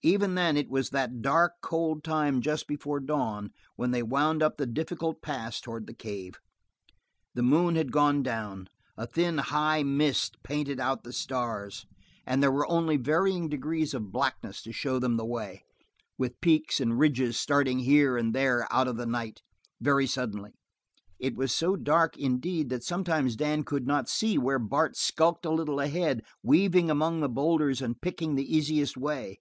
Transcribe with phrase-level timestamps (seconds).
[0.00, 4.56] Even then it was that dark, cold time just before dawn when they wound up
[4.56, 6.36] the difficult pass toward the cave.
[7.34, 11.84] The moon had gone down; a thin, high mist painted out the stars;
[12.24, 15.64] and there were only varying degrees of blackness to show them the way,
[16.16, 19.42] with peaks and ridges starting here and there out of the night,
[19.80, 20.52] very suddenly.
[21.18, 25.50] It was so dark, indeed, that sometimes Dan could not see where Bart skulked a
[25.50, 29.40] little ahead, weaving among the boulders and picking the easiest way.